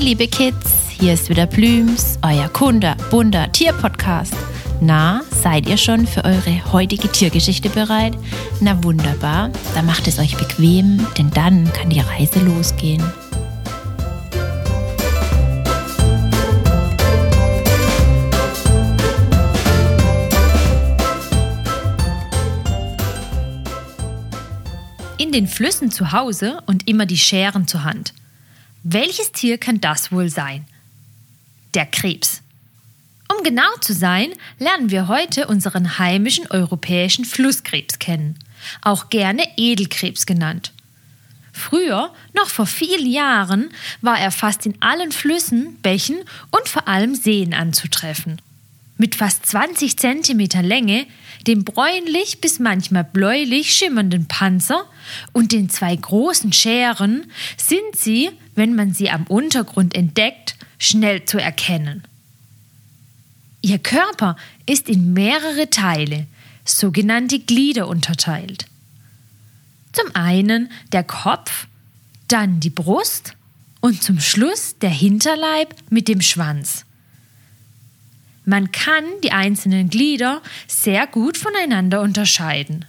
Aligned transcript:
Hey 0.00 0.06
liebe 0.06 0.28
Kids, 0.28 0.88
hier 0.88 1.12
ist 1.12 1.28
wieder 1.28 1.44
Blüms, 1.44 2.18
euer 2.22 2.48
Kunde, 2.48 2.96
bunter 3.10 3.52
Tierpodcast. 3.52 4.32
Na, 4.80 5.20
seid 5.30 5.68
ihr 5.68 5.76
schon 5.76 6.06
für 6.06 6.24
eure 6.24 6.72
heutige 6.72 7.06
Tiergeschichte 7.12 7.68
bereit? 7.68 8.16
Na 8.62 8.82
wunderbar, 8.82 9.50
dann 9.74 9.84
macht 9.84 10.08
es 10.08 10.18
euch 10.18 10.38
bequem, 10.38 11.06
denn 11.18 11.30
dann 11.32 11.70
kann 11.74 11.90
die 11.90 12.00
Reise 12.00 12.40
losgehen. 12.40 13.04
In 25.18 25.30
den 25.30 25.46
Flüssen 25.46 25.90
zu 25.90 26.12
Hause 26.12 26.62
und 26.64 26.88
immer 26.88 27.04
die 27.04 27.18
Scheren 27.18 27.66
zur 27.66 27.84
Hand. 27.84 28.14
Welches 28.82 29.32
Tier 29.32 29.58
kann 29.58 29.80
das 29.80 30.10
wohl 30.10 30.30
sein? 30.30 30.64
Der 31.74 31.84
Krebs. 31.84 32.42
Um 33.28 33.44
genau 33.44 33.70
zu 33.80 33.92
sein, 33.92 34.32
lernen 34.58 34.90
wir 34.90 35.06
heute 35.06 35.46
unseren 35.48 35.98
heimischen 35.98 36.46
europäischen 36.50 37.24
Flusskrebs 37.26 37.98
kennen, 37.98 38.38
auch 38.80 39.10
gerne 39.10 39.46
Edelkrebs 39.56 40.24
genannt. 40.24 40.72
Früher, 41.52 42.12
noch 42.32 42.48
vor 42.48 42.66
vielen 42.66 43.06
Jahren, 43.06 43.70
war 44.00 44.18
er 44.18 44.30
fast 44.30 44.64
in 44.64 44.80
allen 44.80 45.12
Flüssen, 45.12 45.76
Bächen 45.82 46.18
und 46.50 46.66
vor 46.66 46.88
allem 46.88 47.14
Seen 47.14 47.52
anzutreffen. 47.52 48.40
Mit 48.96 49.14
fast 49.14 49.46
20 49.46 49.96
cm 49.96 50.62
Länge, 50.62 51.06
dem 51.46 51.64
bräunlich 51.64 52.40
bis 52.40 52.58
manchmal 52.58 53.04
bläulich 53.04 53.72
schimmernden 53.72 54.26
Panzer 54.26 54.84
und 55.32 55.52
den 55.52 55.68
zwei 55.68 55.94
großen 55.96 56.52
Scheren 56.52 57.30
sind 57.56 57.96
sie, 57.96 58.30
wenn 58.54 58.74
man 58.74 58.92
sie 58.92 59.10
am 59.10 59.26
Untergrund 59.26 59.94
entdeckt, 59.94 60.56
schnell 60.78 61.24
zu 61.24 61.38
erkennen. 61.38 62.02
Ihr 63.62 63.78
Körper 63.78 64.36
ist 64.66 64.88
in 64.88 65.12
mehrere 65.12 65.68
Teile, 65.70 66.26
sogenannte 66.64 67.38
Glieder 67.38 67.88
unterteilt. 67.88 68.66
Zum 69.92 70.14
einen 70.14 70.70
der 70.92 71.04
Kopf, 71.04 71.66
dann 72.28 72.60
die 72.60 72.70
Brust 72.70 73.34
und 73.80 74.02
zum 74.02 74.20
Schluss 74.20 74.76
der 74.78 74.90
Hinterleib 74.90 75.74
mit 75.90 76.08
dem 76.08 76.20
Schwanz. 76.20 76.84
Man 78.44 78.72
kann 78.72 79.04
die 79.22 79.32
einzelnen 79.32 79.90
Glieder 79.90 80.42
sehr 80.66 81.06
gut 81.06 81.36
voneinander 81.36 82.00
unterscheiden. 82.00 82.84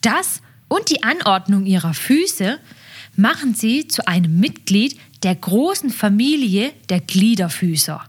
Das 0.00 0.40
und 0.68 0.90
die 0.90 1.02
Anordnung 1.02 1.64
ihrer 1.66 1.94
Füße 1.94 2.58
machen 3.16 3.54
sie 3.54 3.88
zu 3.88 4.06
einem 4.06 4.40
Mitglied 4.40 4.98
der 5.22 5.34
großen 5.34 5.90
Familie 5.90 6.72
der 6.88 7.00
Gliederfüßer. 7.00 8.04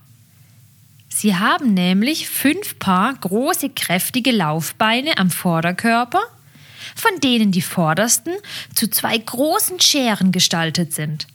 Sie 1.10 1.36
haben 1.36 1.74
nämlich 1.74 2.28
fünf 2.28 2.78
Paar 2.78 3.14
große, 3.14 3.70
kräftige 3.70 4.32
Laufbeine 4.32 5.18
am 5.18 5.30
Vorderkörper, 5.30 6.22
von 6.94 7.20
denen 7.22 7.52
die 7.52 7.62
vordersten 7.62 8.34
zu 8.74 8.90
zwei 8.90 9.18
großen 9.18 9.80
Scheren 9.80 10.32
gestaltet 10.32 10.94
sind. 10.94 11.28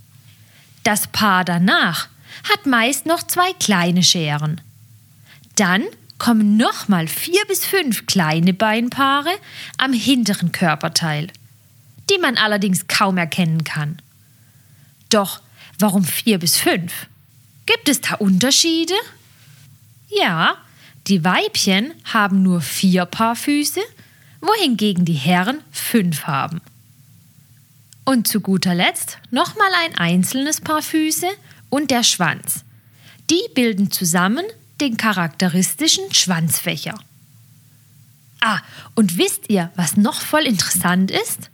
Das 0.83 1.07
Paar 1.07 1.45
danach 1.45 2.09
hat 2.51 2.67
meist 2.67 3.07
noch 3.07 3.23
zwei 3.23 3.53
kleine 3.55 4.03
Scheren. 4.03 4.61
Dann 5.57 5.85
kommen 6.19 6.57
nochmal 6.57 7.09
vier 7.09 7.43
bis 7.49 7.65
fünf 7.65 8.07
kleine 8.07 8.53
Beinpaare 8.53 9.31
am 9.79 9.93
hinteren 9.93 10.53
Körperteil, 10.53 11.29
die 12.09 12.19
man 12.19 12.37
allerdings 12.37 12.87
kaum 12.87 13.19
erkennen 13.19 13.65
kann. 13.65 14.01
Doch 15.09 15.41
warum 15.79 16.05
vier 16.05 16.39
bis 16.39 16.57
fünf? 16.57 17.07
Gibt 17.67 17.89
es 17.89 18.01
da 18.01 18.15
Unterschiede? 18.15 18.95
Ja, 20.09 20.57
die 21.07 21.25
Weibchen 21.25 21.93
haben 22.05 22.43
nur 22.43 22.61
vier 22.61 23.05
Paar 23.05 23.37
Füße, 23.37 23.81
wohingegen 24.41 25.05
die 25.05 25.15
Herren 25.15 25.61
fünf 25.71 26.25
haben. 26.25 26.61
Und 28.05 28.27
zu 28.27 28.41
guter 28.41 28.75
Letzt 28.75 29.19
nochmal 29.31 29.71
ein 29.85 29.97
einzelnes 29.97 30.61
Paar 30.61 30.83
Füße 30.83 31.29
und 31.69 31.91
der 31.91 32.03
Schwanz. 32.03 32.65
Die 33.31 33.43
bilden 33.55 33.91
zusammen 33.91 34.45
den 34.81 34.97
charakteristischen 34.97 36.13
Schwanzfächer. 36.13 36.99
Ah, 38.41 38.61
und 38.95 39.19
wisst 39.19 39.49
ihr, 39.49 39.71
was 39.77 39.97
noch 39.97 40.21
voll 40.21 40.47
interessant 40.47 41.11
ist? 41.11 41.51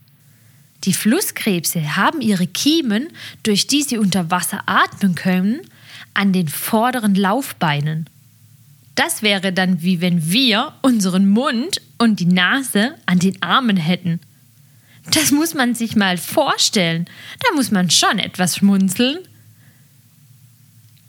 Die 0.84 0.92
Flusskrebse 0.92 1.97
haben 1.97 2.20
ihre 2.20 2.47
Kiemen, 2.47 3.09
durch 3.42 3.66
die 3.66 3.82
sie 3.82 3.98
unter 3.98 4.31
Wasser 4.31 4.62
atmen 4.66 5.14
können, 5.14 5.60
an 6.14 6.32
den 6.32 6.48
vorderen 6.48 7.14
Laufbeinen. 7.14 8.09
Das 8.94 9.22
wäre 9.22 9.53
dann 9.53 9.82
wie 9.82 10.00
wenn 10.00 10.31
wir 10.31 10.72
unseren 10.82 11.28
Mund 11.28 11.82
und 11.98 12.20
die 12.20 12.26
Nase 12.26 12.94
an 13.04 13.19
den 13.19 13.41
Armen 13.42 13.76
hätten. 13.76 14.20
Das 15.10 15.31
muss 15.31 15.54
man 15.54 15.75
sich 15.75 15.97
mal 15.97 16.16
vorstellen. 16.19 17.06
Da 17.41 17.54
muss 17.54 17.70
man 17.70 17.91
schon 17.91 18.19
etwas 18.19 18.56
schmunzeln. 18.56 19.19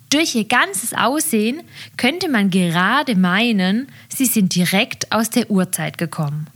Durch 0.09 0.35
ihr 0.35 0.45
ganzes 0.45 0.94
Aussehen 0.94 1.61
könnte 1.97 2.29
man 2.29 2.49
gerade 2.49 3.16
meinen, 3.16 3.88
sie 4.09 4.25
sind 4.25 4.55
direkt 4.55 5.11
aus 5.11 5.29
der 5.29 5.51
Urzeit 5.51 5.97
gekommen. 5.97 6.47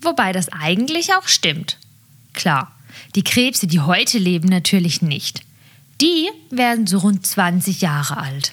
Wobei 0.00 0.32
das 0.32 0.48
eigentlich 0.52 1.14
auch 1.14 1.28
stimmt. 1.28 1.77
Klar, 2.38 2.70
die 3.16 3.24
Krebse, 3.24 3.66
die 3.66 3.80
heute 3.80 4.16
leben, 4.16 4.48
natürlich 4.48 5.02
nicht. 5.02 5.42
Die 6.00 6.28
werden 6.50 6.86
so 6.86 6.98
rund 6.98 7.26
20 7.26 7.80
Jahre 7.80 8.16
alt. 8.16 8.52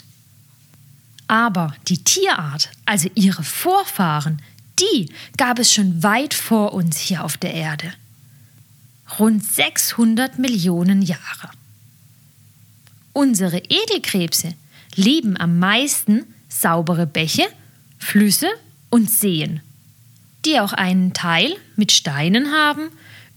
Aber 1.28 1.76
die 1.88 2.04
Tierart, 2.04 2.72
also 2.88 3.12
ihre 3.14 3.44
Vorfahren, 3.44 4.42
die 4.80 5.12
gab 5.38 5.60
es 5.60 5.72
schon 5.72 6.02
weit 6.02 6.34
vor 6.34 6.74
uns 6.74 6.98
hier 6.98 7.24
auf 7.24 7.38
der 7.38 7.54
Erde. 7.54 7.94
Rund 9.20 9.46
600 9.46 10.40
Millionen 10.40 11.04
Jahre. 11.04 11.52
Unsere 13.14 13.60
Edelkrebse 13.60 14.56
lieben 14.96 15.38
am 15.40 15.60
meisten 15.60 16.26
saubere 16.50 17.06
Bäche, 17.06 17.46
Flüsse 18.00 18.50
und 18.90 19.12
Seen, 19.12 19.62
die 20.44 20.60
auch 20.60 20.74
einen 20.74 21.14
Teil 21.14 21.56
mit 21.76 21.92
Steinen 21.92 22.52
haben, 22.52 22.90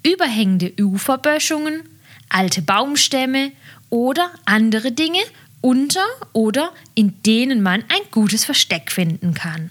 überhängende 0.02 0.72
Uferböschungen, 0.80 1.82
alte 2.28 2.62
Baumstämme 2.62 3.52
oder 3.90 4.30
andere 4.44 4.92
Dinge 4.92 5.20
unter 5.60 6.04
oder 6.32 6.72
in 6.94 7.20
denen 7.24 7.62
man 7.62 7.82
ein 7.88 8.10
gutes 8.10 8.44
Versteck 8.44 8.92
finden 8.92 9.34
kann. 9.34 9.70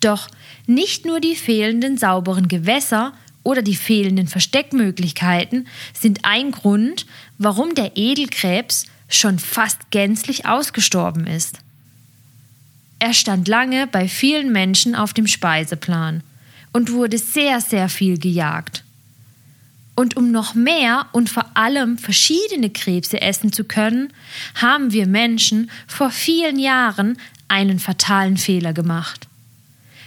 Doch 0.00 0.28
nicht 0.66 1.06
nur 1.06 1.20
die 1.20 1.36
fehlenden 1.36 1.96
sauberen 1.96 2.48
Gewässer 2.48 3.12
oder 3.44 3.62
die 3.62 3.76
fehlenden 3.76 4.28
Versteckmöglichkeiten 4.28 5.66
sind 5.98 6.20
ein 6.24 6.52
Grund, 6.52 7.06
warum 7.38 7.74
der 7.74 7.96
Edelkrebs 7.96 8.86
schon 9.08 9.38
fast 9.38 9.90
gänzlich 9.90 10.46
ausgestorben 10.46 11.26
ist. 11.26 11.58
Er 12.98 13.14
stand 13.14 13.48
lange 13.48 13.86
bei 13.86 14.06
vielen 14.06 14.52
Menschen 14.52 14.94
auf 14.94 15.12
dem 15.12 15.26
Speiseplan 15.26 16.22
und 16.72 16.92
wurde 16.92 17.18
sehr, 17.18 17.60
sehr 17.60 17.88
viel 17.88 18.18
gejagt. 18.18 18.81
Und 19.94 20.16
um 20.16 20.30
noch 20.30 20.54
mehr 20.54 21.06
und 21.12 21.28
vor 21.28 21.50
allem 21.54 21.98
verschiedene 21.98 22.70
Krebse 22.70 23.20
essen 23.20 23.52
zu 23.52 23.64
können, 23.64 24.12
haben 24.54 24.92
wir 24.92 25.06
Menschen 25.06 25.70
vor 25.86 26.10
vielen 26.10 26.58
Jahren 26.58 27.18
einen 27.48 27.78
fatalen 27.78 28.38
Fehler 28.38 28.72
gemacht. 28.72 29.28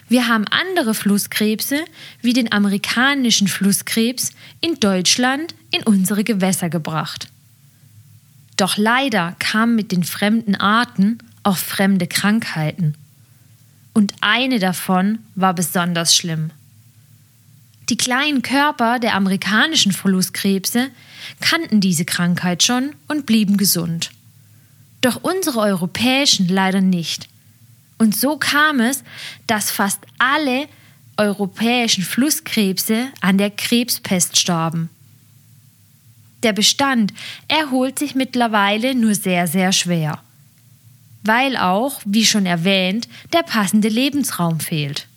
Wir 0.08 0.28
haben 0.28 0.46
andere 0.48 0.94
Flusskrebse, 0.94 1.84
wie 2.22 2.34
den 2.34 2.52
amerikanischen 2.52 3.48
Flusskrebs, 3.48 4.32
in 4.62 4.80
Deutschland 4.80 5.56
in 5.72 5.84
unsere 5.84 6.24
Gewässer 6.24 6.70
gebracht. 6.70 7.28
Doch 8.58 8.78
leider 8.78 9.36
kamen 9.40 9.76
mit 9.76 9.92
den 9.92 10.04
fremden 10.04 10.56
Arten 10.56 11.18
auch 11.44 11.58
fremde 11.58 12.08
Krankheiten. 12.08 12.96
Und 13.94 14.14
eine 14.22 14.60
davon 14.60 15.20
war 15.36 15.54
besonders 15.54 16.16
schlimm. 16.16 16.52
Die 17.90 17.98
kleinen 17.98 18.42
Körper 18.42 19.00
der 19.00 19.14
amerikanischen 19.16 19.92
Flusskrebse 19.92 20.90
kannten 21.40 21.82
diese 21.82 22.06
Krankheit 22.06 22.64
schon 22.64 22.96
und 23.08 23.26
blieben 23.26 23.58
gesund. 23.58 24.12
Doch 25.02 25.24
unsere 25.24 25.60
europäischen 25.60 26.48
leider 26.48 26.82
nicht. 26.82 27.28
Und 27.98 28.16
so 28.16 28.38
kam 28.38 28.80
es, 28.80 29.04
dass 29.46 29.72
fast 29.72 30.00
alle 30.18 30.68
europäischen 31.18 32.04
Flusskrebse 32.04 33.08
an 33.22 33.38
der 33.38 33.52
Krebspest 33.52 34.38
starben. 34.38 34.90
Der 36.44 36.54
Bestand 36.54 37.14
erholt 37.48 38.00
sich 38.00 38.16
mittlerweile 38.16 38.96
nur 38.96 39.16
sehr, 39.16 39.48
sehr 39.48 39.72
schwer, 39.72 40.20
weil 41.24 41.56
auch, 41.58 42.02
wie 42.06 42.26
schon 42.26 42.46
erwähnt, 42.46 43.08
der 43.34 43.44
passende 43.44 43.88
Lebensraum 43.88 44.60
fehlt. 44.60 45.08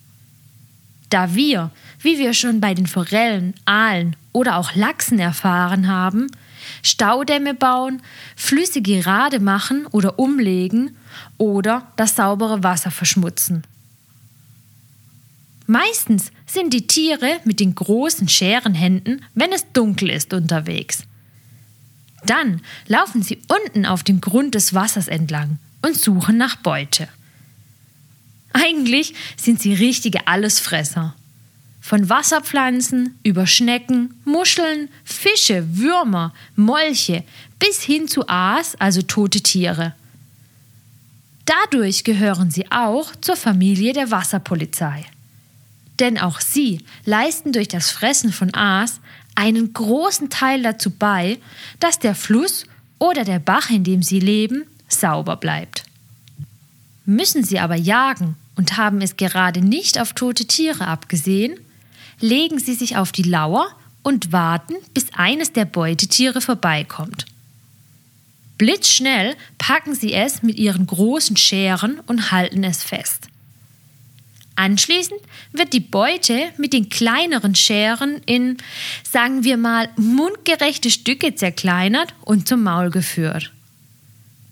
Da 1.09 1.35
wir, 1.35 1.71
wie 2.01 2.17
wir 2.17 2.33
schon 2.33 2.61
bei 2.61 2.73
den 2.73 2.87
Forellen, 2.87 3.53
Aalen 3.65 4.15
oder 4.31 4.57
auch 4.57 4.75
Lachsen 4.75 5.19
erfahren 5.19 5.87
haben, 5.87 6.27
Staudämme 6.81 7.53
bauen, 7.53 8.01
Flüsse 8.35 8.81
gerade 8.81 9.39
machen 9.39 9.85
oder 9.87 10.19
umlegen 10.19 10.95
oder 11.37 11.91
das 11.97 12.15
saubere 12.15 12.63
Wasser 12.63 12.91
verschmutzen. 12.91 13.63
Meistens 15.67 16.31
sind 16.47 16.73
die 16.73 16.87
Tiere 16.87 17.39
mit 17.43 17.59
den 17.59 17.75
großen 17.75 18.27
Scherenhänden, 18.27 19.23
wenn 19.35 19.51
es 19.51 19.71
dunkel 19.71 20.09
ist, 20.09 20.33
unterwegs. 20.33 21.03
Dann 22.25 22.61
laufen 22.87 23.21
sie 23.21 23.39
unten 23.47 23.85
auf 23.85 24.03
dem 24.03 24.19
Grund 24.19 24.55
des 24.55 24.73
Wassers 24.73 25.07
entlang 25.07 25.59
und 25.81 25.95
suchen 25.95 26.37
nach 26.37 26.55
Beute. 26.57 27.07
Eigentlich 28.51 29.13
sind 29.37 29.61
sie 29.61 29.73
richtige 29.73 30.27
Allesfresser. 30.27 31.15
Von 31.81 32.09
Wasserpflanzen 32.09 33.17
über 33.23 33.47
Schnecken, 33.47 34.13
Muscheln, 34.25 34.89
Fische, 35.03 35.65
Würmer, 35.77 36.33
Molche 36.55 37.23
bis 37.57 37.81
hin 37.81 38.07
zu 38.07 38.27
Aas, 38.27 38.75
also 38.75 39.01
tote 39.01 39.41
Tiere. 39.41 39.93
Dadurch 41.45 42.03
gehören 42.03 42.51
sie 42.51 42.71
auch 42.71 43.15
zur 43.21 43.35
Familie 43.35 43.93
der 43.93 44.11
Wasserpolizei. 44.11 45.05
Denn 45.99 46.17
auch 46.17 46.39
sie 46.39 46.85
leisten 47.05 47.51
durch 47.51 47.67
das 47.67 47.91
Fressen 47.91 48.31
von 48.31 48.53
Aas 48.53 48.99
einen 49.35 49.73
großen 49.73 50.29
Teil 50.29 50.61
dazu 50.61 50.91
bei, 50.91 51.39
dass 51.79 51.99
der 51.99 52.15
Fluss 52.15 52.65
oder 52.99 53.23
der 53.23 53.39
Bach, 53.39 53.69
in 53.69 53.83
dem 53.83 54.03
sie 54.03 54.19
leben, 54.19 54.65
sauber 54.87 55.37
bleibt. 55.37 55.85
Müssen 57.05 57.43
sie 57.43 57.59
aber 57.59 57.75
jagen 57.75 58.35
und 58.55 58.77
haben 58.77 59.01
es 59.01 59.17
gerade 59.17 59.61
nicht 59.61 59.99
auf 59.99 60.13
tote 60.13 60.45
Tiere 60.45 60.85
abgesehen, 60.85 61.57
legen 62.19 62.59
sie 62.59 62.73
sich 62.73 62.97
auf 62.97 63.11
die 63.11 63.23
Lauer 63.23 63.67
und 64.03 64.31
warten, 64.31 64.75
bis 64.93 65.07
eines 65.13 65.53
der 65.53 65.65
Beutetiere 65.65 66.41
vorbeikommt. 66.41 67.25
Blitzschnell 68.57 69.35
packen 69.57 69.95
sie 69.95 70.13
es 70.13 70.43
mit 70.43 70.57
ihren 70.57 70.85
großen 70.85 71.37
Scheren 71.37 71.99
und 72.07 72.31
halten 72.31 72.63
es 72.63 72.83
fest. 72.83 73.27
Anschließend 74.55 75.21
wird 75.53 75.71
die 75.71 75.79
Beute 75.79 76.49
mit 76.57 76.73
den 76.73 76.89
kleineren 76.89 77.55
Scheren 77.55 78.21
in, 78.25 78.57
sagen 79.09 79.45
wir 79.45 79.55
mal, 79.55 79.87
mundgerechte 79.95 80.91
Stücke 80.91 81.33
zerkleinert 81.33 82.13
und 82.25 82.49
zum 82.49 82.63
Maul 82.63 82.89
geführt. 82.89 83.53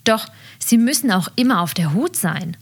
Doch 0.04 0.26
sie 0.58 0.78
müssen 0.78 1.12
auch 1.12 1.28
immer 1.36 1.60
auf 1.60 1.74
der 1.74 1.92
Hut 1.92 2.16
sein. 2.16 2.56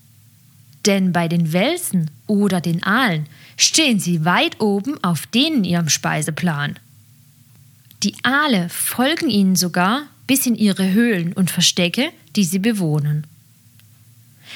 Denn 0.87 1.13
bei 1.13 1.29
den 1.29 1.53
Welsen 1.53 2.11
oder 2.27 2.61
den 2.61 2.83
Aalen 2.85 3.27
stehen 3.57 3.99
sie 3.99 4.25
weit 4.25 4.61
oben 4.61 5.03
auf 5.03 5.27
denen 5.27 5.65
ihrem 5.65 5.89
Speiseplan. 5.89 6.79
Die 8.03 8.15
Aale 8.23 8.69
folgen 8.69 9.29
ihnen 9.29 9.57
sogar 9.57 10.05
bis 10.27 10.47
in 10.47 10.55
ihre 10.55 10.93
Höhlen 10.93 11.33
und 11.33 11.51
Verstecke, 11.51 12.11
die 12.37 12.45
sie 12.45 12.59
bewohnen. 12.59 13.27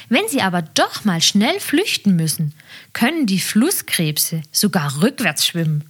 Wenn 0.08 0.28
sie 0.28 0.42
aber 0.42 0.62
doch 0.62 1.04
mal 1.04 1.20
schnell 1.20 1.58
flüchten 1.60 2.16
müssen, 2.16 2.52
können 2.92 3.26
die 3.26 3.40
Flusskrebse 3.40 4.42
sogar 4.52 5.02
rückwärts 5.02 5.46
schwimmen. 5.46 5.84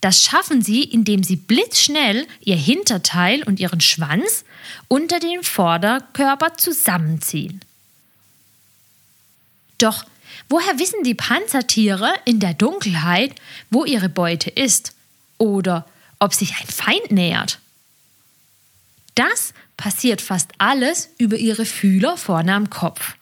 Das 0.00 0.24
schaffen 0.24 0.62
sie, 0.62 0.82
indem 0.82 1.22
sie 1.22 1.36
blitzschnell 1.36 2.26
ihr 2.40 2.56
Hinterteil 2.56 3.42
und 3.44 3.60
ihren 3.60 3.80
Schwanz 3.80 4.44
unter 4.88 5.20
dem 5.20 5.42
Vorderkörper 5.42 6.56
zusammenziehen. 6.56 7.60
Doch 9.82 10.04
woher 10.48 10.78
wissen 10.78 11.02
die 11.02 11.14
Panzertiere 11.14 12.14
in 12.24 12.38
der 12.38 12.54
Dunkelheit, 12.54 13.34
wo 13.68 13.84
ihre 13.84 14.08
Beute 14.08 14.48
ist 14.48 14.94
oder 15.38 15.86
ob 16.20 16.34
sich 16.34 16.54
ein 16.60 16.68
Feind 16.68 17.10
nähert? 17.10 17.58
Das 19.16 19.52
passiert 19.76 20.20
fast 20.20 20.52
alles 20.58 21.08
über 21.18 21.36
ihre 21.36 21.66
Fühler 21.66 22.16
vorne 22.16 22.54
am 22.54 22.70
Kopf. 22.70 23.16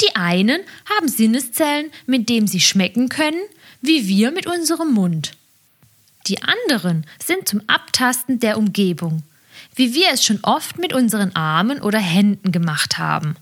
Die 0.00 0.14
einen 0.14 0.60
haben 0.96 1.08
Sinneszellen, 1.08 1.90
mit 2.06 2.28
denen 2.28 2.46
sie 2.46 2.60
schmecken 2.60 3.08
können, 3.08 3.42
wie 3.82 4.06
wir 4.06 4.30
mit 4.30 4.46
unserem 4.46 4.92
Mund. 4.92 5.32
Die 6.28 6.40
anderen 6.40 7.04
sind 7.24 7.48
zum 7.48 7.62
Abtasten 7.66 8.38
der 8.38 8.58
Umgebung, 8.58 9.24
wie 9.74 9.92
wir 9.92 10.10
es 10.12 10.24
schon 10.24 10.38
oft 10.42 10.78
mit 10.78 10.92
unseren 10.92 11.34
Armen 11.34 11.82
oder 11.82 11.98
Händen 11.98 12.52
gemacht 12.52 12.98
haben. 12.98 13.34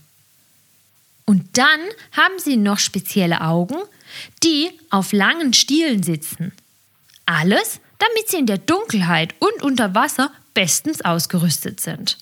Und 1.26 1.58
dann 1.58 1.80
haben 2.12 2.38
sie 2.38 2.56
noch 2.56 2.78
spezielle 2.78 3.40
Augen, 3.42 3.76
die 4.42 4.70
auf 4.90 5.12
langen 5.12 5.52
Stielen 5.52 6.02
sitzen. 6.02 6.52
Alles, 7.26 7.80
damit 7.98 8.28
sie 8.28 8.38
in 8.38 8.46
der 8.46 8.58
Dunkelheit 8.58 9.34
und 9.40 9.62
unter 9.62 9.94
Wasser 9.94 10.30
bestens 10.54 11.02
ausgerüstet 11.02 11.80
sind. 11.80 12.16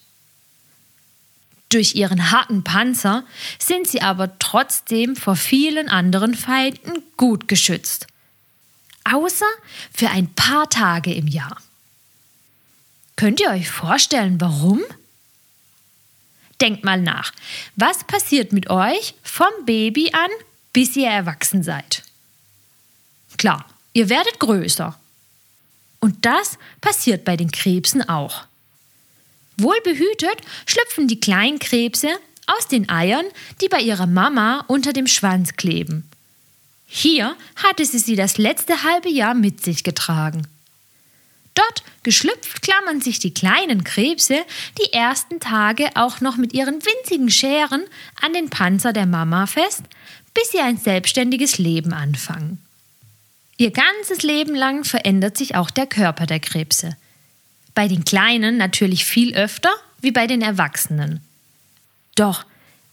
Durch 1.68 1.94
ihren 1.94 2.30
harten 2.30 2.64
Panzer 2.64 3.24
sind 3.58 3.86
sie 3.86 4.00
aber 4.00 4.38
trotzdem 4.38 5.16
vor 5.16 5.36
vielen 5.36 5.88
anderen 5.88 6.34
Feinden 6.34 7.02
gut 7.16 7.46
geschützt. 7.48 8.06
Außer 9.04 9.46
für 9.92 10.08
ein 10.08 10.32
paar 10.34 10.70
Tage 10.70 11.12
im 11.12 11.26
Jahr. 11.26 11.60
Könnt 13.16 13.40
ihr 13.40 13.50
euch 13.50 13.70
vorstellen, 13.70 14.40
warum? 14.40 14.80
Denkt 16.60 16.84
mal 16.84 17.00
nach. 17.00 17.32
Was 17.76 18.04
passiert 18.04 18.52
mit 18.52 18.70
euch 18.70 19.14
vom 19.22 19.48
Baby 19.64 20.10
an, 20.12 20.30
bis 20.72 20.96
ihr 20.96 21.08
erwachsen 21.08 21.62
seid? 21.62 22.02
Klar, 23.36 23.66
ihr 23.92 24.08
werdet 24.08 24.38
größer. 24.38 24.98
Und 26.00 26.24
das 26.24 26.58
passiert 26.80 27.24
bei 27.24 27.36
den 27.36 27.50
Krebsen 27.50 28.08
auch. 28.08 28.44
Wohlbehütet 29.56 30.36
schlüpfen 30.66 31.08
die 31.08 31.20
Kleinkrebse 31.20 32.08
aus 32.46 32.68
den 32.68 32.88
Eiern, 32.88 33.26
die 33.60 33.68
bei 33.68 33.80
ihrer 33.80 34.06
Mama 34.06 34.64
unter 34.68 34.92
dem 34.92 35.06
Schwanz 35.06 35.54
kleben. 35.56 36.08
Hier 36.86 37.36
hatte 37.56 37.84
sie 37.84 37.98
sie 37.98 38.16
das 38.16 38.38
letzte 38.38 38.82
halbe 38.82 39.08
Jahr 39.08 39.34
mit 39.34 39.62
sich 39.62 39.82
getragen. 39.82 40.46
Dort 41.54 41.82
geschlüpft 42.04 42.62
klammern 42.62 43.00
sich 43.00 43.18
die 43.18 43.34
kleinen 43.34 43.82
Krebse 43.82 44.44
die 44.78 44.92
ersten 44.92 45.40
Tage 45.40 45.90
auch 45.94 46.20
noch 46.20 46.36
mit 46.36 46.52
ihren 46.52 46.80
winzigen 46.84 47.30
Scheren 47.30 47.82
an 48.20 48.32
den 48.32 48.50
Panzer 48.50 48.92
der 48.92 49.06
Mama 49.06 49.46
fest, 49.46 49.82
bis 50.34 50.52
sie 50.52 50.60
ein 50.60 50.76
selbstständiges 50.76 51.58
Leben 51.58 51.92
anfangen. 51.92 52.58
Ihr 53.56 53.70
ganzes 53.70 54.22
Leben 54.22 54.54
lang 54.54 54.84
verändert 54.84 55.36
sich 55.36 55.54
auch 55.54 55.70
der 55.70 55.86
Körper 55.86 56.26
der 56.26 56.40
Krebse. 56.40 56.96
Bei 57.74 57.88
den 57.88 58.04
Kleinen 58.04 58.56
natürlich 58.56 59.04
viel 59.04 59.34
öfter 59.34 59.70
wie 60.00 60.12
bei 60.12 60.26
den 60.26 60.42
Erwachsenen. 60.42 61.20
Doch, 62.14 62.44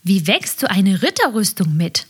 wie 0.03 0.27
wächst 0.27 0.59
so 0.59 0.67
eine 0.67 1.01
Ritterrüstung 1.01 1.75
mit? 1.75 2.07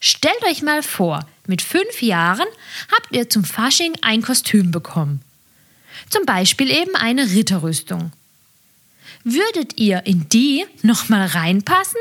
Stellt 0.00 0.42
euch 0.48 0.62
mal 0.62 0.82
vor, 0.82 1.26
mit 1.46 1.62
fünf 1.62 2.00
Jahren 2.00 2.46
habt 2.90 3.14
ihr 3.14 3.28
zum 3.28 3.44
Fasching 3.44 3.92
ein 4.02 4.22
Kostüm 4.22 4.70
bekommen. 4.70 5.20
Zum 6.08 6.24
Beispiel 6.24 6.70
eben 6.70 6.94
eine 6.96 7.30
Ritterrüstung. 7.30 8.12
Würdet 9.24 9.78
ihr 9.78 10.06
in 10.06 10.28
die 10.28 10.64
nochmal 10.82 11.26
reinpassen? 11.26 12.00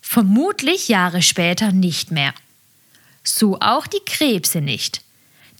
Vermutlich 0.00 0.88
Jahre 0.88 1.22
später 1.22 1.72
nicht 1.72 2.12
mehr 2.12 2.32
so 3.28 3.58
auch 3.60 3.86
die 3.86 4.00
Krebse 4.04 4.60
nicht. 4.60 5.02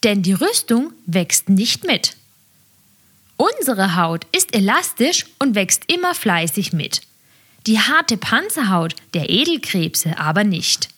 Denn 0.05 0.23
die 0.23 0.35
Rüstung 0.35 0.93
wächst 1.07 1.49
nicht 1.49 1.85
mit. 1.85 2.17
Unsere 3.37 3.97
Haut 3.97 4.27
ist 4.33 4.55
elastisch 4.55 5.27
und 5.39 5.55
wächst 5.55 5.83
immer 5.93 6.15
fleißig 6.15 6.73
mit. 6.73 7.03
Die 7.67 7.81
harte 7.81 8.17
Panzerhaut 8.17 8.95
der 9.15 9.29
Edelkrebse 9.29 10.19
aber 10.19 10.45
nicht. 10.45 10.89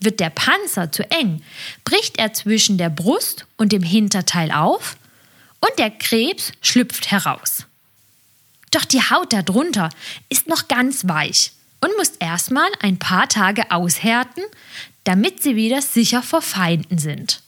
Wird 0.00 0.18
der 0.20 0.30
Panzer 0.30 0.90
zu 0.90 1.08
eng, 1.10 1.42
bricht 1.84 2.18
er 2.18 2.32
zwischen 2.32 2.78
der 2.78 2.90
Brust 2.90 3.46
und 3.56 3.72
dem 3.72 3.82
Hinterteil 3.82 4.50
auf 4.50 4.96
und 5.60 5.78
der 5.78 5.90
Krebs 5.90 6.52
schlüpft 6.62 7.10
heraus. 7.10 7.66
Doch 8.70 8.84
die 8.84 9.02
Haut 9.02 9.32
darunter 9.32 9.90
ist 10.28 10.46
noch 10.46 10.68
ganz 10.68 11.06
weich 11.06 11.52
und 11.80 11.96
muss 11.96 12.10
erstmal 12.18 12.68
ein 12.80 12.98
paar 12.98 13.28
Tage 13.28 13.70
aushärten, 13.70 14.44
damit 15.04 15.42
sie 15.42 15.56
wieder 15.56 15.82
sicher 15.82 16.22
vor 16.22 16.42
Feinden 16.42 16.98
sind. 16.98 17.42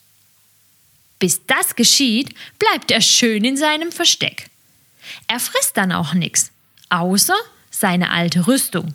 Bis 1.18 1.46
das 1.46 1.76
geschieht, 1.76 2.34
bleibt 2.58 2.90
er 2.90 3.00
schön 3.00 3.44
in 3.44 3.56
seinem 3.56 3.92
Versteck. 3.92 4.50
Er 5.28 5.38
frisst 5.38 5.76
dann 5.76 5.92
auch 5.92 6.14
nichts, 6.14 6.50
außer 6.88 7.36
seine 7.70 8.10
alte 8.10 8.46
Rüstung. 8.46 8.94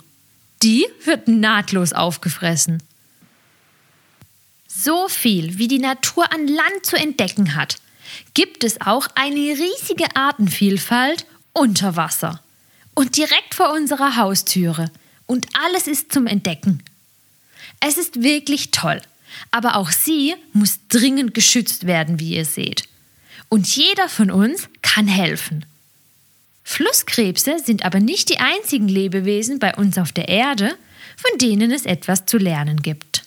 Die 0.64 0.86
wird 1.06 1.28
nahtlos 1.28 1.94
aufgefressen. 1.94 2.84
So 4.80 5.08
viel, 5.08 5.58
wie 5.58 5.68
die 5.68 5.80
Natur 5.80 6.32
an 6.32 6.48
Land 6.48 6.86
zu 6.86 6.98
entdecken 6.98 7.56
hat, 7.56 7.78
gibt 8.36 8.64
es 8.64 8.80
auch 8.80 9.08
eine 9.16 9.36
riesige 9.36 10.16
Artenvielfalt 10.16 11.26
unter 11.52 11.96
Wasser 11.96 12.44
und 12.94 13.18
direkt 13.18 13.56
vor 13.56 13.74
unserer 13.74 14.18
Haustüre. 14.18 14.92
Und 15.26 15.48
alles 15.66 15.88
ist 15.88 16.12
zum 16.12 16.28
Entdecken. 16.28 16.84
Es 17.80 17.98
ist 17.98 18.22
wirklich 18.22 18.70
toll. 18.70 19.02
Aber 19.52 19.76
auch 19.78 19.90
sie 19.92 20.36
muss 20.54 20.80
dringend 20.90 21.34
geschützt 21.34 21.88
werden, 21.88 22.20
wie 22.20 22.36
ihr 22.36 22.46
seht. 22.46 22.84
und 23.50 23.68
jeder 23.68 24.10
von 24.10 24.30
uns 24.30 24.68
kann 24.82 25.08
helfen. 25.08 25.66
Flusskrebse 26.64 27.60
sind 27.60 27.86
aber 27.86 28.00
nicht 28.00 28.30
die 28.30 28.40
einzigen 28.40 28.90
Lebewesen 28.90 29.58
bei 29.60 29.74
uns 29.76 29.98
auf 29.98 30.12
der 30.12 30.28
Erde, 30.28 30.78
von 31.16 31.38
denen 31.40 31.72
es 31.72 31.86
etwas 31.86 32.26
zu 32.26 32.38
lernen 32.38 32.82
gibt. 32.82 33.27